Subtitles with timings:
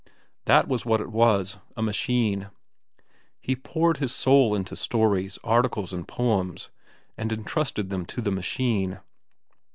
[0.45, 2.49] That was what it was, a machine.
[3.39, 6.71] He poured his soul into stories, articles, and poems,
[7.19, 8.99] and intrusted them to the machine.